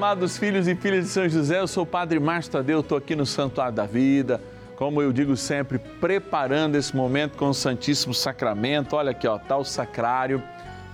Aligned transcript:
amados 0.00 0.38
filhos 0.38 0.66
e 0.66 0.74
filhas 0.74 1.04
de 1.04 1.10
São 1.10 1.28
José, 1.28 1.60
eu 1.60 1.68
sou 1.68 1.82
o 1.82 1.86
Padre 1.86 2.18
Márcio 2.18 2.52
Tadeu, 2.52 2.80
estou 2.80 2.96
aqui 2.96 3.14
no 3.14 3.26
Santuário 3.26 3.74
da 3.74 3.84
Vida, 3.84 4.40
como 4.74 5.02
eu 5.02 5.12
digo 5.12 5.36
sempre, 5.36 5.78
preparando 5.78 6.76
esse 6.76 6.96
momento 6.96 7.36
com 7.36 7.50
o 7.50 7.52
Santíssimo 7.52 8.14
Sacramento. 8.14 8.96
Olha 8.96 9.10
aqui, 9.10 9.28
ó, 9.28 9.36
tá 9.36 9.58
o 9.58 9.64
sacrário 9.64 10.42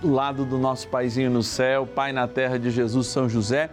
do 0.01 0.11
lado 0.11 0.43
do 0.43 0.57
nosso 0.57 0.89
paizinho 0.89 1.31
no 1.31 1.41
céu, 1.41 1.87
Pai 1.87 2.11
na 2.11 2.27
terra 2.27 2.59
de 2.59 2.69
Jesus, 2.69 3.07
São 3.07 3.29
José, 3.29 3.69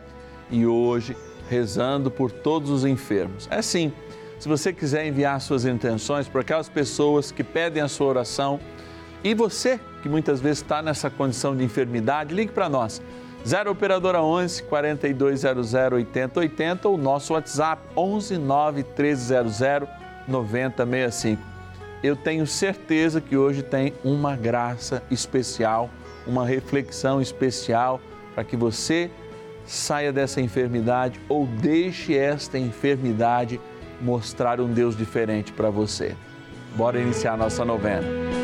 e 0.53 0.65
hoje 0.65 1.17
rezando 1.51 2.13
por 2.13 2.31
todos 2.31 2.71
os 2.71 2.85
enfermos. 2.85 3.49
É 3.51 3.61
sim, 3.61 3.93
se 4.39 4.49
você 4.49 4.73
quiser 4.73 5.05
enviar 5.05 5.41
suas 5.41 5.65
intenções 5.65 6.29
para 6.29 6.43
aquelas 6.43 6.69
pessoas 6.69 7.33
que 7.33 7.43
pedem 7.43 7.83
a 7.83 7.89
sua 7.89 8.07
oração, 8.07 8.61
e 9.25 9.35
você 9.35 9.81
que 10.01 10.09
muitas 10.09 10.41
vezes 10.41 10.59
está 10.59 10.81
nessa 10.81 11.11
condição 11.11 11.57
de 11.57 11.65
enfermidade, 11.65 12.33
ligue 12.33 12.53
para 12.53 12.69
nós. 12.69 13.03
0 13.47 13.71
Operadora 13.71 14.23
11 14.23 14.63
4200 14.63 15.75
8080 15.75 16.89
ou 16.89 16.97
nosso 16.97 17.35
WhatsApp 17.35 17.83
11 17.95 18.39
9 18.39 18.83
1300 18.83 19.59
9065. 20.27 21.43
Eu 22.03 22.17
tenho 22.17 22.47
certeza 22.47 23.21
que 23.21 23.37
hoje 23.37 23.63
tem 23.63 23.93
uma 24.03 24.35
graça 24.37 25.03
especial, 25.11 25.91
uma 26.27 26.47
reflexão 26.47 27.21
especial 27.21 28.01
para 28.35 28.45
que 28.45 28.57
você 28.57 29.11
saia 29.67 30.13
dessa 30.13 30.41
enfermidade 30.41 31.21
ou 31.29 31.47
deixe 31.47 32.17
esta 32.17 32.59
enfermidade 32.59 33.61
mostrar 34.01 34.61
um 34.61 34.73
Deus 34.73 34.97
diferente 34.97 35.53
para 35.53 35.71
você. 35.71 36.17
Bora 36.77 36.99
iniciar 36.99 37.37
nossa 37.37 37.65
novena. 37.65 38.44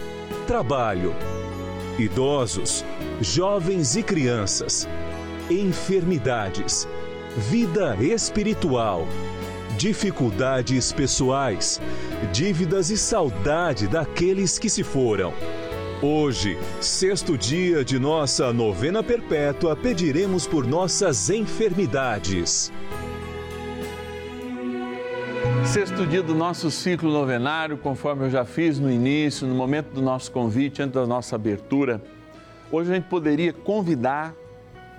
trabalho, 0.41 1.15
idosos, 1.97 2.83
jovens 3.21 3.95
e 3.95 4.03
crianças, 4.03 4.87
enfermidades, 5.49 6.87
vida 7.37 7.95
espiritual, 7.97 9.07
dificuldades 9.77 10.91
pessoais, 10.91 11.79
dívidas 12.33 12.89
e 12.89 12.97
saudade 12.97 13.87
daqueles 13.87 14.57
que 14.57 14.69
se 14.69 14.83
foram. 14.83 15.33
Hoje, 16.01 16.57
sexto 16.79 17.37
dia 17.37 17.85
de 17.85 17.99
nossa 17.99 18.51
novena 18.51 19.03
perpétua, 19.03 19.75
pediremos 19.75 20.47
por 20.47 20.65
nossas 20.65 21.29
enfermidades. 21.29 22.71
Sexto 25.71 26.05
dia 26.05 26.21
do 26.21 26.35
nosso 26.35 26.69
ciclo 26.69 27.09
novenário, 27.09 27.77
conforme 27.77 28.25
eu 28.25 28.29
já 28.29 28.43
fiz 28.43 28.77
no 28.77 28.91
início, 28.91 29.47
no 29.47 29.55
momento 29.55 29.93
do 29.93 30.01
nosso 30.01 30.29
convite, 30.29 30.81
antes 30.81 30.95
da 30.95 31.07
nossa 31.07 31.37
abertura. 31.37 32.03
Hoje 32.69 32.91
a 32.91 32.95
gente 32.95 33.05
poderia 33.05 33.53
convidar 33.53 34.35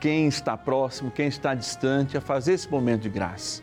quem 0.00 0.26
está 0.26 0.56
próximo, 0.56 1.10
quem 1.10 1.26
está 1.26 1.54
distante, 1.54 2.16
a 2.16 2.22
fazer 2.22 2.54
esse 2.54 2.70
momento 2.70 3.02
de 3.02 3.10
graça. 3.10 3.60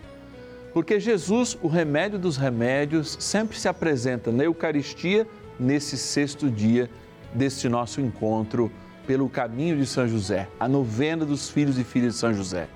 Porque 0.71 0.99
Jesus, 0.99 1.57
o 1.63 1.67
remédio 1.67 2.19
dos 2.19 2.37
remédios, 2.37 3.17
sempre 3.19 3.57
se 3.57 3.67
apresenta 3.67 4.31
na 4.31 4.43
Eucaristia 4.43 5.27
nesse 5.59 5.97
sexto 5.97 6.47
dia 6.47 6.91
deste 7.33 7.67
nosso 7.67 7.99
encontro 7.99 8.71
pelo 9.07 9.27
caminho 9.27 9.77
de 9.77 9.87
São 9.87 10.07
José, 10.07 10.47
a 10.59 10.67
novena 10.67 11.25
dos 11.25 11.49
filhos 11.49 11.79
e 11.79 11.83
filhas 11.83 12.13
de 12.13 12.19
São 12.19 12.35
José. 12.35 12.67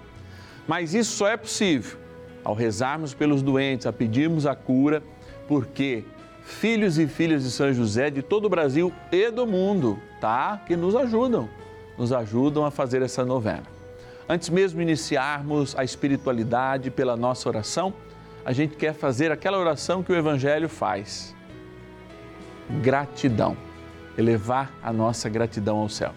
Mas 0.67 0.95
isso 0.95 1.17
só 1.17 1.27
é 1.27 1.37
possível 1.37 2.01
ao 2.43 2.53
rezarmos 2.53 3.13
pelos 3.13 3.41
doentes, 3.41 3.87
a 3.87 3.93
pedirmos 3.93 4.45
a 4.45 4.55
cura, 4.55 5.01
porque 5.47 6.03
filhos 6.43 6.97
e 6.97 7.07
filhas 7.07 7.43
de 7.43 7.51
São 7.51 7.71
José 7.73 8.09
de 8.09 8.21
todo 8.21 8.45
o 8.45 8.49
Brasil 8.49 8.91
e 9.11 9.31
do 9.31 9.47
mundo, 9.47 9.99
tá? 10.19 10.61
Que 10.67 10.75
nos 10.75 10.95
ajudam, 10.95 11.49
nos 11.97 12.11
ajudam 12.11 12.65
a 12.65 12.71
fazer 12.71 13.01
essa 13.01 13.23
novena. 13.23 13.63
Antes 14.27 14.49
mesmo 14.49 14.77
de 14.77 14.83
iniciarmos 14.83 15.75
a 15.77 15.83
espiritualidade 15.83 16.89
pela 16.89 17.15
nossa 17.15 17.47
oração, 17.49 17.93
a 18.45 18.51
gente 18.51 18.75
quer 18.75 18.93
fazer 18.93 19.31
aquela 19.31 19.57
oração 19.57 20.03
que 20.03 20.11
o 20.11 20.15
Evangelho 20.15 20.67
faz. 20.67 21.35
Gratidão. 22.81 23.55
Elevar 24.17 24.71
a 24.81 24.93
nossa 24.93 25.27
gratidão 25.29 25.77
ao 25.77 25.89
céu. 25.89 26.13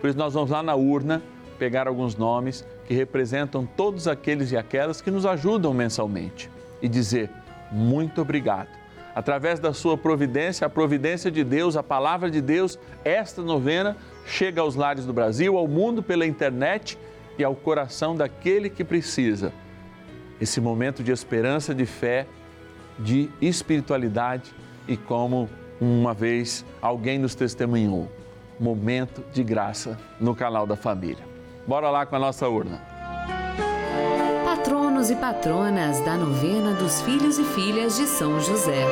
Por 0.00 0.08
isso, 0.08 0.18
nós 0.18 0.34
vamos 0.34 0.50
lá 0.50 0.62
na 0.62 0.74
urna 0.74 1.22
pegar 1.58 1.88
alguns 1.88 2.16
nomes 2.16 2.64
que 2.90 2.94
representam 2.96 3.64
todos 3.64 4.08
aqueles 4.08 4.50
e 4.50 4.56
aquelas 4.56 5.00
que 5.00 5.12
nos 5.12 5.24
ajudam 5.24 5.72
mensalmente 5.72 6.50
e 6.82 6.88
dizer 6.88 7.30
muito 7.70 8.20
obrigado. 8.20 8.66
Através 9.14 9.60
da 9.60 9.72
sua 9.72 9.96
providência, 9.96 10.66
a 10.66 10.70
providência 10.70 11.30
de 11.30 11.44
Deus, 11.44 11.76
a 11.76 11.84
palavra 11.84 12.28
de 12.28 12.40
Deus, 12.40 12.76
esta 13.04 13.42
novena 13.42 13.96
chega 14.26 14.60
aos 14.60 14.74
lares 14.74 15.06
do 15.06 15.12
Brasil, 15.12 15.56
ao 15.56 15.68
mundo 15.68 16.02
pela 16.02 16.26
internet 16.26 16.98
e 17.38 17.44
ao 17.44 17.54
coração 17.54 18.16
daquele 18.16 18.68
que 18.68 18.82
precisa. 18.82 19.52
Esse 20.40 20.60
momento 20.60 21.00
de 21.00 21.12
esperança, 21.12 21.72
de 21.72 21.86
fé, 21.86 22.26
de 22.98 23.30
espiritualidade 23.40 24.52
e 24.88 24.96
como 24.96 25.48
uma 25.80 26.12
vez 26.12 26.64
alguém 26.82 27.20
nos 27.20 27.36
testemunhou, 27.36 28.10
momento 28.58 29.22
de 29.32 29.44
graça 29.44 29.96
no 30.18 30.34
canal 30.34 30.66
da 30.66 30.74
família. 30.74 31.29
Bora 31.66 31.90
lá 31.90 32.06
com 32.06 32.16
a 32.16 32.18
nossa 32.18 32.48
urna. 32.48 32.80
Patronos 34.44 35.10
e 35.10 35.16
patronas 35.16 36.00
da 36.00 36.16
novena 36.16 36.74
dos 36.74 37.00
filhos 37.02 37.38
e 37.38 37.44
filhas 37.44 37.96
de 37.96 38.06
São 38.06 38.40
José. 38.40 38.86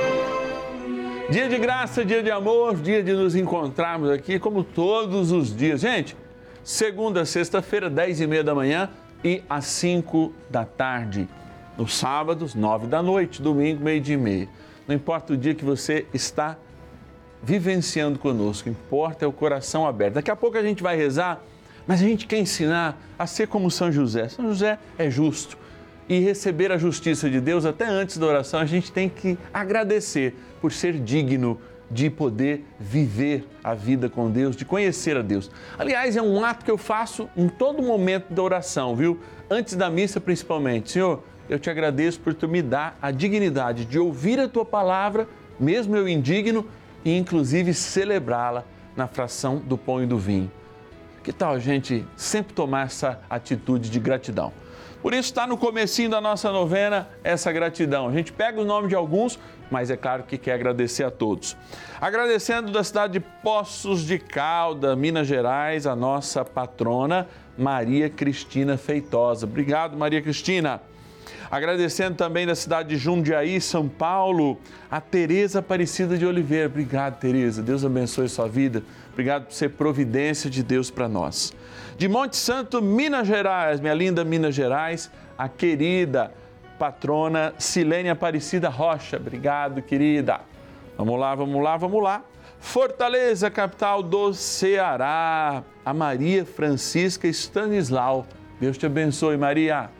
Dia 1.30 1.48
de 1.48 1.58
graça, 1.58 2.04
dia 2.04 2.22
de 2.22 2.30
amor, 2.30 2.76
dia 2.76 3.02
de 3.02 3.12
nos 3.12 3.34
encontrarmos 3.34 4.10
aqui, 4.10 4.38
como 4.38 4.62
todos 4.62 5.32
os 5.32 5.54
dias. 5.54 5.80
Gente, 5.80 6.16
segunda, 6.62 7.24
sexta-feira, 7.24 7.90
dez 7.90 8.20
e 8.20 8.26
meia 8.26 8.44
da 8.44 8.54
manhã 8.54 8.88
e 9.22 9.42
às 9.48 9.66
cinco 9.66 10.32
da 10.48 10.64
tarde. 10.64 11.28
Nos 11.76 11.96
sábados, 11.96 12.54
nove 12.54 12.86
da 12.86 13.02
noite, 13.02 13.42
domingo, 13.42 13.84
meio 13.84 14.00
dia 14.00 14.14
e 14.14 14.18
meia. 14.18 14.48
Não 14.86 14.94
importa 14.94 15.34
o 15.34 15.36
dia 15.36 15.54
que 15.54 15.64
você 15.64 16.06
está 16.14 16.56
vivenciando 17.42 18.18
conosco, 18.18 18.68
importa 18.68 19.24
é 19.24 19.28
o 19.28 19.32
coração 19.32 19.86
aberto. 19.86 20.14
Daqui 20.14 20.30
a 20.30 20.36
pouco 20.36 20.56
a 20.56 20.62
gente 20.62 20.82
vai 20.82 20.96
rezar 20.96 21.40
mas 21.88 22.02
a 22.02 22.04
gente 22.04 22.26
quer 22.26 22.38
ensinar 22.38 23.00
a 23.18 23.26
ser 23.26 23.48
como 23.48 23.70
São 23.70 23.90
José. 23.90 24.28
São 24.28 24.46
José 24.46 24.78
é 24.98 25.10
justo. 25.10 25.56
E 26.06 26.20
receber 26.20 26.70
a 26.70 26.76
justiça 26.76 27.30
de 27.30 27.40
Deus, 27.40 27.64
até 27.64 27.86
antes 27.86 28.18
da 28.18 28.26
oração, 28.26 28.60
a 28.60 28.66
gente 28.66 28.92
tem 28.92 29.08
que 29.08 29.38
agradecer 29.52 30.36
por 30.60 30.70
ser 30.70 30.98
digno 31.00 31.58
de 31.90 32.10
poder 32.10 32.66
viver 32.78 33.48
a 33.64 33.72
vida 33.72 34.10
com 34.10 34.30
Deus, 34.30 34.54
de 34.54 34.66
conhecer 34.66 35.16
a 35.16 35.22
Deus. 35.22 35.50
Aliás, 35.78 36.14
é 36.14 36.20
um 36.20 36.44
ato 36.44 36.62
que 36.62 36.70
eu 36.70 36.76
faço 36.76 37.26
em 37.34 37.48
todo 37.48 37.82
momento 37.82 38.34
da 38.34 38.42
oração, 38.42 38.94
viu? 38.94 39.18
Antes 39.50 39.74
da 39.74 39.88
missa, 39.88 40.20
principalmente. 40.20 40.90
Senhor, 40.90 41.24
eu 41.48 41.58
te 41.58 41.70
agradeço 41.70 42.20
por 42.20 42.34
tu 42.34 42.46
me 42.46 42.60
dar 42.60 42.98
a 43.00 43.10
dignidade 43.10 43.86
de 43.86 43.98
ouvir 43.98 44.38
a 44.38 44.46
tua 44.46 44.64
palavra, 44.64 45.26
mesmo 45.58 45.96
eu 45.96 46.06
indigno, 46.06 46.66
e 47.02 47.16
inclusive 47.16 47.72
celebrá-la 47.72 48.64
na 48.94 49.06
fração 49.06 49.56
do 49.56 49.78
pão 49.78 50.02
e 50.02 50.06
do 50.06 50.18
vinho. 50.18 50.50
Que 51.28 51.32
tal 51.34 51.52
a 51.52 51.58
gente 51.58 52.06
sempre 52.16 52.54
tomar 52.54 52.86
essa 52.86 53.20
atitude 53.28 53.90
de 53.90 54.00
gratidão? 54.00 54.50
Por 55.02 55.12
isso 55.12 55.24
está 55.24 55.46
no 55.46 55.58
comecinho 55.58 56.08
da 56.08 56.22
nossa 56.22 56.50
novena 56.50 57.06
essa 57.22 57.52
gratidão. 57.52 58.08
A 58.08 58.12
gente 58.12 58.32
pega 58.32 58.58
o 58.58 58.64
nome 58.64 58.88
de 58.88 58.94
alguns, 58.94 59.38
mas 59.70 59.90
é 59.90 59.96
claro 59.98 60.22
que 60.22 60.38
quer 60.38 60.54
agradecer 60.54 61.04
a 61.04 61.10
todos. 61.10 61.54
Agradecendo 62.00 62.72
da 62.72 62.82
cidade 62.82 63.12
de 63.12 63.20
Poços 63.20 64.06
de 64.06 64.18
Calda, 64.18 64.96
Minas 64.96 65.26
Gerais, 65.26 65.86
a 65.86 65.94
nossa 65.94 66.46
patrona 66.46 67.28
Maria 67.58 68.08
Cristina 68.08 68.78
Feitosa. 68.78 69.44
Obrigado, 69.44 69.98
Maria 69.98 70.22
Cristina. 70.22 70.80
Agradecendo 71.50 72.14
também 72.16 72.46
da 72.46 72.54
cidade 72.54 72.88
de 72.88 72.96
Jundiaí, 72.96 73.60
São 73.60 73.86
Paulo, 73.86 74.58
a 74.90 74.98
Tereza 74.98 75.58
Aparecida 75.58 76.16
de 76.16 76.24
Oliveira. 76.24 76.68
Obrigado, 76.68 77.18
Tereza. 77.18 77.62
Deus 77.62 77.84
abençoe 77.84 78.30
sua 78.30 78.48
vida. 78.48 78.82
Obrigado 79.18 79.46
por 79.46 79.52
ser 79.52 79.70
providência 79.70 80.48
de 80.48 80.62
Deus 80.62 80.92
para 80.92 81.08
nós. 81.08 81.52
De 81.96 82.06
Monte 82.06 82.36
Santo, 82.36 82.80
Minas 82.80 83.26
Gerais, 83.26 83.80
minha 83.80 83.92
linda 83.92 84.22
Minas 84.22 84.54
Gerais, 84.54 85.10
a 85.36 85.48
querida 85.48 86.32
patrona 86.78 87.52
Silene 87.58 88.10
Aparecida 88.10 88.68
Rocha. 88.68 89.16
Obrigado, 89.16 89.82
querida. 89.82 90.40
Vamos 90.96 91.18
lá, 91.18 91.34
vamos 91.34 91.60
lá, 91.60 91.76
vamos 91.76 92.00
lá. 92.00 92.22
Fortaleza, 92.60 93.50
capital 93.50 94.04
do 94.04 94.32
Ceará, 94.32 95.64
a 95.84 95.92
Maria 95.92 96.44
Francisca 96.44 97.26
Stanislau. 97.26 98.24
Deus 98.60 98.78
te 98.78 98.86
abençoe, 98.86 99.36
Maria. 99.36 99.90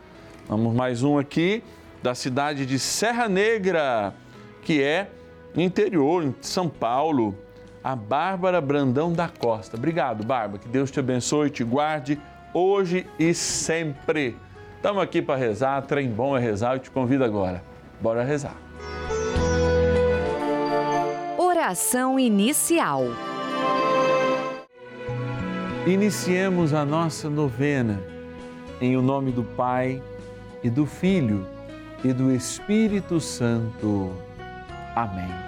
Vamos 0.48 0.72
mais 0.76 1.02
um 1.02 1.18
aqui, 1.18 1.60
da 2.00 2.14
cidade 2.14 2.64
de 2.64 2.78
Serra 2.78 3.28
Negra, 3.28 4.14
que 4.62 4.80
é 4.80 5.10
interior, 5.56 6.32
São 6.40 6.68
Paulo 6.68 7.36
a 7.82 7.94
Bárbara 7.94 8.60
Brandão 8.60 9.12
da 9.12 9.28
Costa. 9.28 9.76
Obrigado, 9.76 10.24
Bárbara. 10.24 10.58
Que 10.58 10.68
Deus 10.68 10.90
te 10.90 11.00
abençoe, 11.00 11.50
te 11.50 11.64
guarde 11.64 12.20
hoje 12.52 13.06
e 13.18 13.32
sempre. 13.34 14.36
Estamos 14.76 15.02
aqui 15.02 15.20
para 15.20 15.36
rezar, 15.36 15.82
trem 15.82 16.08
bom 16.08 16.36
é 16.36 16.40
rezar, 16.40 16.74
eu 16.74 16.78
te 16.78 16.90
convido 16.90 17.24
agora. 17.24 17.62
Bora 18.00 18.22
rezar. 18.22 18.56
Oração 21.36 22.18
inicial. 22.18 23.02
Iniciemos 25.86 26.74
a 26.74 26.84
nossa 26.84 27.28
novena 27.28 27.98
em 28.80 28.96
o 28.96 29.02
nome 29.02 29.32
do 29.32 29.42
Pai 29.42 30.02
e 30.62 30.70
do 30.70 30.86
Filho 30.86 31.46
e 32.04 32.12
do 32.12 32.32
Espírito 32.32 33.20
Santo. 33.20 34.12
Amém. 34.94 35.47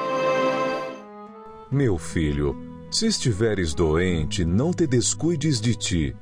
Meu 1.71 1.97
filho, 1.97 2.55
se 2.91 3.07
estiveres 3.07 3.73
doente, 3.73 4.43
não 4.43 4.71
te 4.71 4.85
descuides 4.85 5.61
de 5.61 5.75
ti 5.75 6.15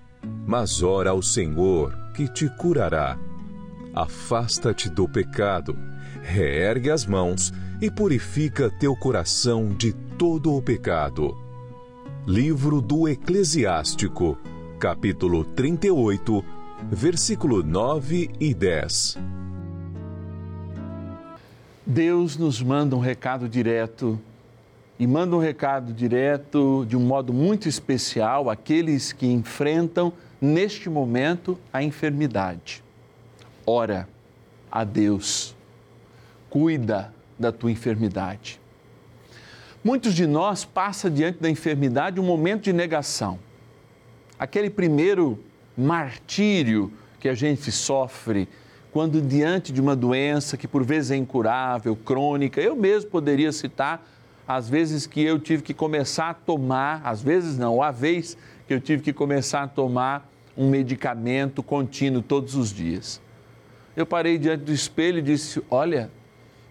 mas 0.45 0.81
ora 0.81 1.11
ao 1.11 1.21
Senhor, 1.21 1.95
que 2.13 2.27
te 2.27 2.49
curará. 2.57 3.17
Afasta-te 3.93 4.89
do 4.89 5.07
pecado, 5.07 5.77
reergue 6.21 6.89
as 6.89 7.05
mãos 7.05 7.53
e 7.81 7.89
purifica 7.89 8.69
teu 8.79 8.95
coração 8.95 9.69
de 9.69 9.93
todo 10.17 10.55
o 10.55 10.61
pecado. 10.61 11.35
Livro 12.27 12.81
do 12.81 13.07
Eclesiástico, 13.07 14.37
capítulo 14.79 15.43
38, 15.43 16.43
versículo 16.91 17.63
9 17.63 18.29
e 18.39 18.53
10. 18.53 19.17
Deus 21.85 22.37
nos 22.37 22.61
manda 22.61 22.95
um 22.95 22.99
recado 22.99 23.49
direto 23.49 24.19
e 24.99 25.07
manda 25.07 25.33
um 25.33 25.39
recado 25.39 25.93
direto 25.93 26.85
de 26.85 26.97
um 26.97 26.99
modo 26.99 27.31
muito 27.31 27.69
especial 27.69 28.49
àqueles 28.49 29.13
que 29.13 29.25
enfrentam 29.25 30.11
neste 30.41 30.89
momento 30.89 31.57
a 31.71 31.81
enfermidade. 31.81 32.83
Ora 33.65 34.09
a 34.69 34.83
Deus, 34.83 35.55
cuida 36.49 37.13
da 37.39 37.49
tua 37.49 37.71
enfermidade. 37.71 38.59
Muitos 39.81 40.13
de 40.13 40.27
nós 40.27 40.65
passam 40.65 41.09
diante 41.09 41.39
da 41.39 41.49
enfermidade 41.49 42.19
um 42.19 42.23
momento 42.23 42.63
de 42.63 42.73
negação. 42.73 43.39
Aquele 44.37 44.69
primeiro 44.69 45.39
martírio 45.77 46.91
que 47.21 47.29
a 47.29 47.33
gente 47.33 47.71
sofre 47.71 48.49
quando 48.91 49.21
diante 49.21 49.71
de 49.71 49.79
uma 49.79 49.95
doença 49.95 50.57
que 50.57 50.67
por 50.67 50.83
vezes 50.83 51.11
é 51.11 51.15
incurável, 51.15 51.95
crônica, 51.95 52.59
eu 52.59 52.75
mesmo 52.75 53.09
poderia 53.09 53.51
citar 53.53 54.05
às 54.49 54.67
vezes 54.67 55.05
que 55.05 55.21
eu 55.21 55.37
tive 55.37 55.61
que 55.61 55.75
começar 55.75 56.31
a 56.31 56.33
tomar, 56.33 57.01
às 57.05 57.21
vezes 57.21 57.55
não, 57.55 57.83
a 57.83 57.91
vez 57.91 58.35
que 58.67 58.73
eu 58.73 58.81
tive 58.81 59.03
que 59.03 59.13
começar 59.13 59.61
a 59.61 59.67
tomar 59.67 60.27
um 60.57 60.67
medicamento 60.67 61.61
contínuo 61.61 62.23
todos 62.23 62.55
os 62.55 62.73
dias. 62.73 63.21
Eu 63.95 64.07
parei 64.07 64.39
diante 64.39 64.63
do 64.63 64.73
espelho 64.73 65.19
e 65.19 65.21
disse: 65.21 65.61
Olha, 65.69 66.09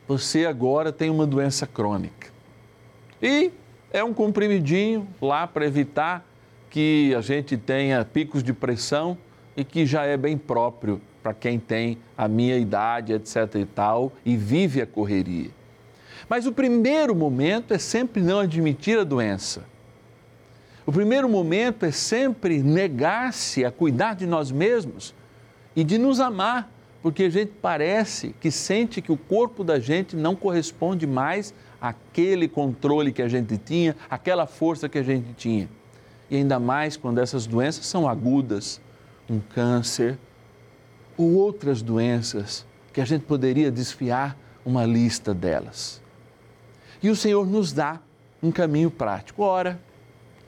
você 0.08 0.44
agora 0.44 0.90
tem 0.90 1.08
uma 1.08 1.24
doença 1.24 1.68
crônica. 1.68 2.32
E 3.22 3.52
é 3.92 4.02
um 4.02 4.12
comprimidinho 4.12 5.06
lá 5.22 5.46
para 5.46 5.64
evitar 5.64 6.26
que 6.68 7.14
a 7.14 7.20
gente 7.20 7.56
tenha 7.56 8.04
picos 8.04 8.42
de 8.42 8.52
pressão 8.52 9.16
e 9.56 9.62
que 9.62 9.86
já 9.86 10.04
é 10.04 10.16
bem 10.16 10.36
próprio 10.36 11.00
para 11.22 11.32
quem 11.32 11.60
tem 11.60 11.96
a 12.16 12.26
minha 12.26 12.56
idade, 12.56 13.12
etc 13.12 13.54
e 13.54 13.64
tal, 13.64 14.12
e 14.26 14.36
vive 14.36 14.82
a 14.82 14.86
correria. 14.86 15.57
Mas 16.28 16.46
o 16.46 16.52
primeiro 16.52 17.14
momento 17.14 17.74
é 17.74 17.78
sempre 17.78 18.22
não 18.22 18.40
admitir 18.40 18.98
a 18.98 19.04
doença. 19.04 19.64
O 20.86 20.92
primeiro 20.92 21.28
momento 21.28 21.84
é 21.84 21.90
sempre 21.90 22.62
negar-se 22.62 23.62
a 23.62 23.70
cuidar 23.70 24.14
de 24.14 24.26
nós 24.26 24.50
mesmos 24.50 25.14
e 25.76 25.84
de 25.84 25.98
nos 25.98 26.18
amar, 26.18 26.72
porque 27.02 27.24
a 27.24 27.30
gente 27.30 27.52
parece 27.60 28.34
que 28.40 28.50
sente 28.50 29.02
que 29.02 29.12
o 29.12 29.16
corpo 29.16 29.62
da 29.62 29.78
gente 29.78 30.16
não 30.16 30.34
corresponde 30.34 31.06
mais 31.06 31.52
àquele 31.78 32.48
controle 32.48 33.12
que 33.12 33.20
a 33.20 33.28
gente 33.28 33.58
tinha, 33.58 33.94
aquela 34.08 34.46
força 34.46 34.88
que 34.88 34.96
a 34.96 35.02
gente 35.02 35.34
tinha. 35.34 35.68
E 36.30 36.36
ainda 36.36 36.58
mais 36.58 36.96
quando 36.96 37.18
essas 37.18 37.46
doenças 37.46 37.86
são 37.86 38.08
agudas, 38.08 38.80
um 39.28 39.40
câncer 39.40 40.18
ou 41.18 41.34
outras 41.34 41.82
doenças 41.82 42.66
que 42.92 43.00
a 43.00 43.04
gente 43.04 43.26
poderia 43.26 43.70
desfiar 43.70 44.36
uma 44.64 44.86
lista 44.86 45.34
delas. 45.34 46.00
E 47.02 47.10
o 47.10 47.16
Senhor 47.16 47.46
nos 47.46 47.72
dá 47.72 48.00
um 48.42 48.50
caminho 48.50 48.90
prático. 48.90 49.42
Ora, 49.42 49.80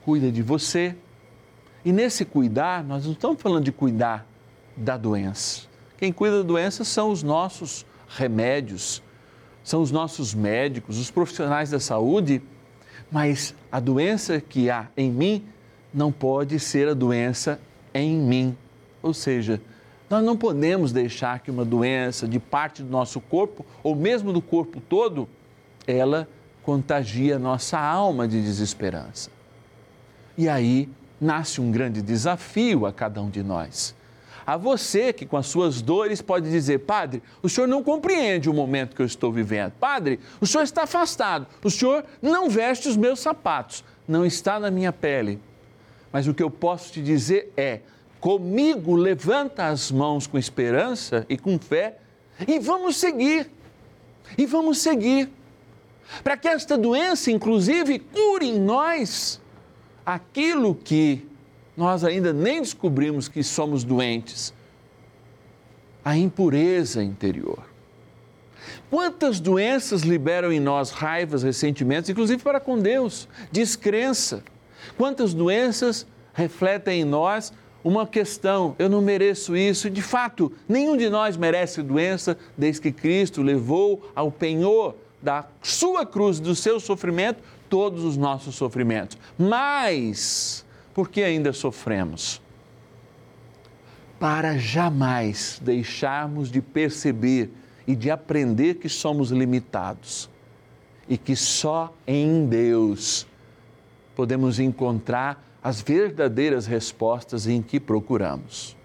cuida 0.03 0.31
de 0.31 0.41
você. 0.41 0.95
E 1.83 1.91
nesse 1.91 2.25
cuidar, 2.25 2.83
nós 2.83 3.05
não 3.05 3.13
estamos 3.13 3.41
falando 3.41 3.65
de 3.65 3.71
cuidar 3.71 4.25
da 4.75 4.97
doença. 4.97 5.61
Quem 5.97 6.11
cuida 6.11 6.37
da 6.37 6.43
doença 6.43 6.83
são 6.83 7.11
os 7.11 7.23
nossos 7.23 7.85
remédios, 8.07 9.01
são 9.63 9.81
os 9.81 9.91
nossos 9.91 10.33
médicos, 10.33 10.97
os 10.97 11.09
profissionais 11.09 11.69
da 11.69 11.79
saúde, 11.79 12.41
mas 13.11 13.55
a 13.71 13.79
doença 13.79 14.41
que 14.41 14.69
há 14.69 14.87
em 14.97 15.11
mim 15.11 15.45
não 15.93 16.11
pode 16.11 16.59
ser 16.59 16.87
a 16.87 16.93
doença 16.93 17.59
em 17.93 18.15
mim. 18.15 18.57
Ou 19.01 19.13
seja, 19.13 19.61
nós 20.09 20.23
não 20.23 20.35
podemos 20.35 20.91
deixar 20.91 21.39
que 21.39 21.49
uma 21.49 21.63
doença 21.63 22.27
de 22.27 22.39
parte 22.39 22.83
do 22.83 22.89
nosso 22.89 23.21
corpo, 23.21 23.65
ou 23.83 23.95
mesmo 23.95 24.33
do 24.33 24.41
corpo 24.41 24.81
todo, 24.81 25.27
ela 25.87 26.27
contagie 26.63 27.33
a 27.33 27.39
nossa 27.39 27.79
alma 27.79 28.27
de 28.27 28.41
desesperança. 28.41 29.29
E 30.37 30.47
aí 30.47 30.89
nasce 31.19 31.61
um 31.61 31.71
grande 31.71 32.01
desafio 32.01 32.85
a 32.85 32.93
cada 32.93 33.21
um 33.21 33.29
de 33.29 33.43
nós. 33.43 33.95
A 34.45 34.57
você 34.57 35.13
que 35.13 35.25
com 35.25 35.37
as 35.37 35.47
suas 35.47 35.81
dores 35.81 36.21
pode 36.21 36.49
dizer: 36.49 36.79
Padre, 36.79 37.21
o 37.43 37.49
senhor 37.49 37.67
não 37.67 37.83
compreende 37.83 38.49
o 38.49 38.53
momento 38.53 38.95
que 38.95 39.01
eu 39.01 39.05
estou 39.05 39.31
vivendo. 39.31 39.73
Padre, 39.73 40.19
o 40.39 40.47
senhor 40.47 40.63
está 40.63 40.83
afastado. 40.83 41.45
O 41.63 41.69
senhor 41.69 42.03
não 42.21 42.49
veste 42.49 42.89
os 42.89 42.97
meus 42.97 43.19
sapatos. 43.19 43.83
Não 44.07 44.25
está 44.25 44.59
na 44.59 44.71
minha 44.71 44.91
pele. 44.91 45.39
Mas 46.11 46.27
o 46.27 46.33
que 46.33 46.41
eu 46.41 46.49
posso 46.49 46.91
te 46.91 47.01
dizer 47.01 47.53
é: 47.55 47.81
comigo 48.19 48.95
levanta 48.95 49.67
as 49.67 49.91
mãos 49.91 50.25
com 50.25 50.37
esperança 50.37 51.25
e 51.29 51.37
com 51.37 51.59
fé 51.59 51.97
e 52.47 52.59
vamos 52.59 52.97
seguir. 52.97 53.49
E 54.37 54.45
vamos 54.45 54.79
seguir. 54.79 55.29
Para 56.23 56.37
que 56.37 56.47
esta 56.47 56.77
doença, 56.77 57.31
inclusive, 57.31 57.99
cure 57.99 58.47
em 58.47 58.59
nós 58.59 59.39
aquilo 60.05 60.75
que 60.75 61.25
nós 61.75 62.03
ainda 62.03 62.33
nem 62.33 62.61
descobrimos 62.61 63.27
que 63.27 63.43
somos 63.43 63.83
doentes 63.83 64.53
a 66.03 66.17
impureza 66.17 67.03
interior. 67.03 67.63
Quantas 68.89 69.39
doenças 69.39 70.01
liberam 70.01 70.51
em 70.51 70.59
nós 70.59 70.91
raivas, 70.91 71.43
ressentimentos, 71.43 72.09
inclusive 72.09 72.43
para 72.43 72.59
com 72.59 72.77
Deus, 72.77 73.27
descrença. 73.51 74.43
Quantas 74.97 75.33
doenças 75.33 76.05
refletem 76.33 77.01
em 77.01 77.05
nós 77.05 77.53
uma 77.83 78.05
questão, 78.05 78.75
eu 78.77 78.89
não 78.89 79.01
mereço 79.01 79.55
isso. 79.55 79.89
De 79.89 80.01
fato, 80.01 80.51
nenhum 80.67 80.95
de 80.95 81.09
nós 81.09 81.35
merece 81.35 81.81
doença 81.81 82.37
desde 82.57 82.81
que 82.81 82.91
Cristo 82.91 83.41
levou 83.41 84.11
ao 84.15 84.31
penhor 84.31 84.95
da 85.21 85.45
sua 85.61 86.05
cruz, 86.05 86.39
do 86.39 86.55
seu 86.55 86.79
sofrimento, 86.79 87.41
todos 87.69 88.03
os 88.03 88.17
nossos 88.17 88.55
sofrimentos. 88.55 89.17
Mas, 89.37 90.65
por 90.93 91.09
que 91.09 91.23
ainda 91.23 91.53
sofremos? 91.53 92.41
Para 94.19 94.57
jamais 94.57 95.59
deixarmos 95.63 96.51
de 96.51 96.61
perceber 96.61 97.51
e 97.87 97.95
de 97.95 98.11
aprender 98.11 98.75
que 98.75 98.89
somos 98.89 99.31
limitados 99.31 100.29
e 101.07 101.17
que 101.17 101.35
só 101.35 101.93
em 102.05 102.45
Deus 102.45 103.27
podemos 104.15 104.59
encontrar 104.59 105.43
as 105.63 105.81
verdadeiras 105.81 106.65
respostas 106.65 107.47
em 107.47 107.61
que 107.61 107.79
procuramos. 107.79 108.75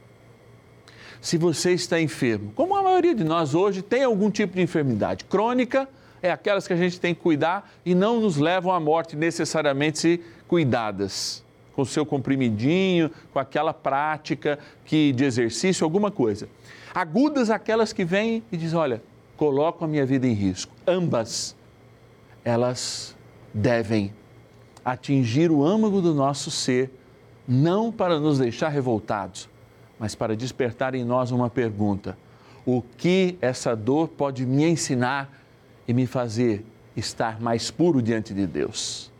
Se 1.20 1.36
você 1.36 1.72
está 1.72 2.00
enfermo, 2.00 2.52
como 2.54 2.76
a 2.76 2.82
maioria 2.82 3.14
de 3.14 3.24
nós 3.24 3.54
hoje 3.54 3.82
tem 3.82 4.04
algum 4.04 4.30
tipo 4.30 4.54
de 4.54 4.62
enfermidade 4.62 5.24
crônica, 5.24 5.88
é 6.26 6.32
aquelas 6.32 6.66
que 6.66 6.72
a 6.72 6.76
gente 6.76 7.00
tem 7.00 7.14
que 7.14 7.20
cuidar 7.20 7.70
e 7.84 7.94
não 7.94 8.20
nos 8.20 8.36
levam 8.36 8.72
à 8.72 8.80
morte 8.80 9.16
necessariamente 9.16 9.98
se 9.98 10.20
cuidadas 10.46 11.44
com 11.74 11.82
o 11.82 11.86
seu 11.86 12.06
comprimidinho, 12.06 13.10
com 13.32 13.38
aquela 13.38 13.74
prática 13.74 14.58
que 14.84 15.12
de 15.12 15.24
exercício, 15.24 15.84
alguma 15.84 16.10
coisa. 16.10 16.48
Agudas 16.94 17.50
aquelas 17.50 17.92
que 17.92 18.04
vêm 18.04 18.42
e 18.50 18.56
dizem, 18.56 18.78
olha, 18.78 19.02
coloco 19.36 19.84
a 19.84 19.88
minha 19.88 20.06
vida 20.06 20.26
em 20.26 20.32
risco. 20.32 20.72
Ambas, 20.86 21.54
elas 22.42 23.14
devem 23.52 24.12
atingir 24.82 25.50
o 25.50 25.64
âmago 25.64 26.00
do 26.00 26.14
nosso 26.14 26.50
ser, 26.50 26.90
não 27.46 27.92
para 27.92 28.18
nos 28.18 28.38
deixar 28.38 28.68
revoltados, 28.68 29.48
mas 29.98 30.14
para 30.14 30.34
despertar 30.34 30.94
em 30.94 31.04
nós 31.04 31.30
uma 31.30 31.50
pergunta: 31.50 32.16
o 32.64 32.82
que 32.96 33.36
essa 33.40 33.76
dor 33.76 34.08
pode 34.08 34.46
me 34.46 34.64
ensinar 34.64 35.45
e 35.86 35.94
me 35.94 36.06
fazer 36.06 36.64
estar 36.96 37.40
mais 37.40 37.70
puro 37.70 38.00
diante 38.00 38.32
de 38.32 38.46
Deus. 38.46 39.12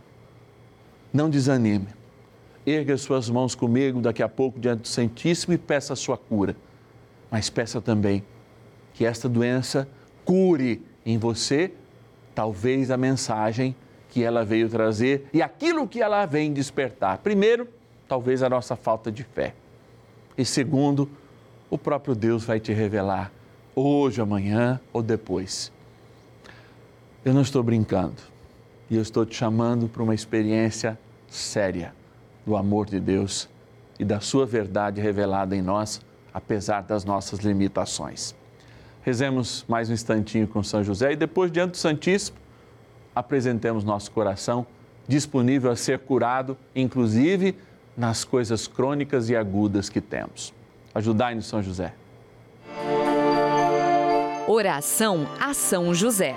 Não 1.13 1.31
desanime. 1.31 1.89
Erga 2.67 2.97
suas 2.97 3.31
mãos 3.31 3.55
comigo 3.55 4.01
daqui 4.01 4.23
a 4.23 4.29
pouco 4.29 4.59
diante 4.59 4.83
do 4.83 4.89
Santíssimo 4.89 5.55
e 5.55 5.59
peça 5.59 5.93
a 5.93 5.97
sua 5.97 6.17
cura. 6.17 6.57
Mas 7.31 7.49
peça 7.49 7.81
também 7.81 8.25
que 8.93 9.05
esta 9.05 9.29
doença 9.29 9.89
cure 10.25 10.83
em 11.05 11.19
você, 11.19 11.73
talvez 12.35 12.91
a 12.91 12.97
mensagem 12.97 13.77
que 14.09 14.23
ela 14.23 14.45
veio 14.45 14.69
trazer 14.69 15.29
e 15.33 15.43
aquilo 15.43 15.87
que 15.87 16.03
ela 16.03 16.27
vem 16.27 16.53
despertar. 16.53 17.19
Primeiro, 17.19 17.69
talvez 18.09 18.43
a 18.43 18.49
nossa 18.49 18.75
falta 18.75 19.13
de 19.13 19.23
fé. 19.23 19.55
E 20.37 20.45
segundo, 20.45 21.09
o 21.71 21.79
próprio 21.79 22.15
Deus 22.15 22.45
vai 22.45 22.59
te 22.59 22.73
revelar 22.73 23.31
hoje, 23.75 24.21
amanhã 24.21 24.81
ou 24.93 25.03
depois 25.03 25.71
eu 27.27 27.35
não 27.35 27.43
estou 27.43 27.61
brincando 27.61 28.23
e 28.89 28.95
eu 28.95 29.03
estou 29.03 29.27
te 29.27 29.35
chamando 29.35 29.89
para 29.89 30.01
uma 30.01 30.15
experiência 30.15 30.97
séria 31.29 31.93
do 32.47 32.57
amor 32.57 32.87
de 32.87 33.01
Deus 33.01 33.49
e 33.99 34.05
da 34.05 34.21
Sua 34.21 34.47
verdade 34.47 35.01
revelada 35.01 35.57
em 35.57 35.61
nós, 35.61 36.01
apesar 36.33 36.83
das 36.83 37.05
nossas 37.05 37.41
limitações. 37.41 38.33
Rezemos 39.03 39.65
mais 39.67 39.91
um 39.91 39.93
instantinho 39.93 40.47
com 40.47 40.63
São 40.63 40.85
José 40.85 41.15
e 41.15 41.17
depois, 41.17 41.51
diante 41.51 41.73
do 41.73 41.77
Santíssimo, 41.79 42.39
apresentemos 43.13 43.83
nosso 43.83 44.13
coração 44.13 44.65
disponível 45.09 45.73
a 45.73 45.75
ser 45.75 45.99
curado, 45.99 46.57
inclusive 46.77 47.57
nas 47.97 48.23
coisas 48.23 48.69
crônicas 48.69 49.29
e 49.29 49.35
agudas 49.35 49.89
que 49.89 50.01
temos. 50.01 50.55
Ajudai-nos, 50.95 51.47
São 51.47 51.61
José. 51.61 51.93
Oração 54.47 55.27
a 55.41 55.53
São 55.53 55.93
José. 55.93 56.37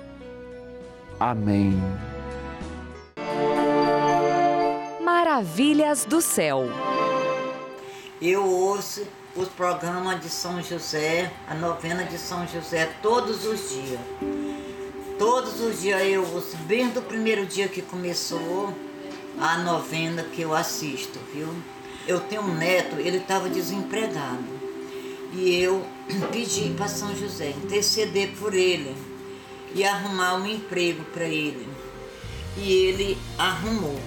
Amém. 1.21 1.79
Maravilhas 5.03 6.03
do 6.03 6.19
céu. 6.19 6.63
Eu 8.19 8.43
ouço 8.43 9.05
os 9.35 9.47
programas 9.49 10.19
de 10.19 10.29
São 10.29 10.63
José, 10.63 11.31
a 11.47 11.53
novena 11.53 12.05
de 12.05 12.17
São 12.17 12.47
José, 12.47 12.89
todos 13.03 13.45
os 13.45 13.69
dias. 13.69 13.99
Todos 15.19 15.61
os 15.61 15.81
dias 15.81 16.01
eu 16.01 16.23
ouço, 16.23 16.57
bem 16.65 16.89
do 16.89 17.03
primeiro 17.03 17.45
dia 17.45 17.67
que 17.67 17.83
começou 17.83 18.73
a 19.39 19.59
novena 19.59 20.23
que 20.23 20.41
eu 20.41 20.55
assisto, 20.55 21.19
viu? 21.31 21.53
Eu 22.07 22.19
tenho 22.19 22.41
um 22.41 22.55
neto, 22.55 22.95
ele 22.99 23.17
estava 23.17 23.47
desempregado. 23.47 24.43
E 25.33 25.55
eu 25.61 25.85
pedi 26.31 26.73
para 26.75 26.87
São 26.87 27.15
José 27.15 27.51
interceder 27.51 28.31
por 28.39 28.55
ele 28.55 29.10
e 29.73 29.83
arrumar 29.83 30.35
um 30.35 30.45
emprego 30.45 31.03
para 31.13 31.25
ele. 31.25 31.67
E 32.57 32.71
ele 32.71 33.17
arrumou. 33.37 33.99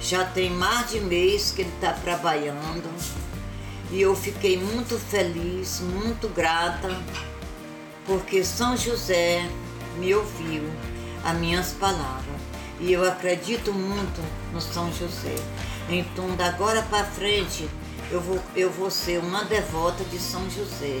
Já 0.00 0.24
tem 0.24 0.50
mais 0.50 0.90
de 0.90 1.00
mês 1.00 1.50
que 1.50 1.62
ele 1.62 1.70
está 1.70 1.92
trabalhando 1.92 2.88
e 3.90 4.00
eu 4.00 4.16
fiquei 4.16 4.58
muito 4.58 4.98
feliz, 4.98 5.80
muito 5.80 6.28
grata, 6.28 6.88
porque 8.04 8.42
São 8.42 8.76
José 8.76 9.48
me 9.98 10.12
ouviu 10.14 10.62
as 11.22 11.36
minhas 11.36 11.72
palavras. 11.72 12.34
E 12.80 12.92
eu 12.92 13.06
acredito 13.06 13.72
muito 13.72 14.20
no 14.52 14.60
São 14.60 14.92
José. 14.92 15.36
Então, 15.88 16.34
da 16.34 16.48
agora 16.48 16.82
para 16.82 17.04
frente, 17.04 17.68
eu 18.10 18.20
vou, 18.20 18.40
eu 18.56 18.70
vou 18.70 18.90
ser 18.90 19.20
uma 19.20 19.44
devota 19.44 20.02
de 20.04 20.18
São 20.18 20.42
José. 20.50 21.00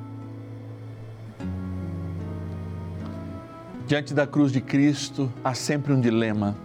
Diante 3.91 4.13
da 4.13 4.25
cruz 4.25 4.53
de 4.53 4.61
Cristo 4.61 5.29
há 5.43 5.53
sempre 5.53 5.91
um 5.91 5.99
dilema. 5.99 6.55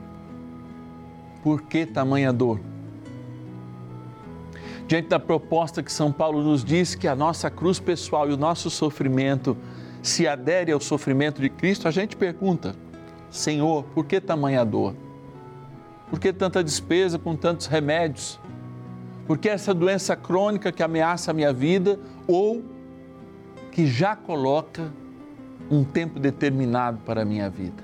Por 1.43 1.63
que 1.63 1.85
tamanha 1.85 2.33
dor? 2.33 2.61
Diante 4.87 5.09
da 5.09 5.19
proposta 5.19 5.83
que 5.83 5.91
São 5.91 6.13
Paulo 6.13 6.41
nos 6.41 6.65
diz 6.65 6.95
que 6.95 7.09
a 7.09 7.17
nossa 7.17 7.51
cruz 7.51 7.81
pessoal 7.81 8.31
e 8.31 8.33
o 8.33 8.37
nosso 8.37 8.71
sofrimento 8.71 9.57
se 10.05 10.29
adere 10.29 10.71
ao 10.71 10.81
sofrimento 10.81 11.43
de 11.43 11.51
Cristo, 11.51 11.89
a 11.89 11.91
gente 11.91 12.15
pergunta: 12.15 12.77
Senhor, 13.29 13.83
por 13.87 14.07
que 14.07 14.21
tamanha 14.21 14.65
dor? 14.65 14.95
Por 16.09 16.21
que 16.21 16.33
tanta 16.33 16.63
despesa 16.63 17.19
com 17.19 17.35
tantos 17.35 17.67
remédios? 17.67 18.39
Por 19.27 19.37
que 19.37 19.49
essa 19.49 19.75
doença 19.75 20.15
crônica 20.15 20.71
que 20.71 20.81
ameaça 20.81 21.33
a 21.33 21.35
minha 21.35 21.53
vida 21.53 21.99
ou 22.29 22.63
que 23.73 23.85
já 23.85 24.15
coloca 24.15 24.93
um 25.71 25.85
tempo 25.85 26.19
determinado 26.19 26.99
para 26.99 27.23
a 27.23 27.25
minha 27.25 27.49
vida? 27.51 27.83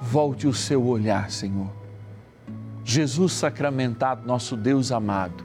Volte 0.00 0.46
o 0.46 0.52
seu 0.52 0.84
olhar, 0.84 1.30
Senhor. 1.30 1.70
Jesus 2.84 3.32
sacramentado, 3.32 4.26
nosso 4.26 4.56
Deus 4.56 4.90
amado, 4.90 5.44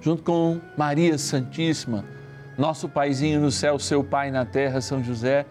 junto 0.00 0.22
com 0.22 0.60
Maria 0.76 1.16
Santíssima, 1.16 2.04
nosso 2.58 2.88
Paizinho 2.88 3.40
no 3.40 3.50
céu, 3.50 3.78
seu 3.78 4.04
Pai 4.04 4.30
na 4.30 4.44
terra, 4.44 4.80
São 4.80 5.02
José, 5.02 5.46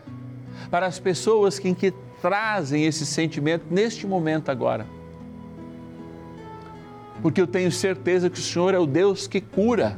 para 0.70 0.86
as 0.86 1.00
pessoas 1.00 1.58
que, 1.60 1.74
que 1.74 1.92
trazem 2.22 2.86
esse 2.86 3.06
sentimento 3.06 3.66
neste 3.70 4.08
momento 4.08 4.50
agora. 4.50 4.86
Porque 7.22 7.42
eu 7.42 7.48
tenho 7.48 7.72
certeza 7.72 8.30
que 8.30 8.40
o 8.40 8.42
Senhor 8.42 8.74
é 8.74 8.80
o 8.80 8.86
Deus 8.86 9.28
que 9.28 9.42
cura. 9.42 9.98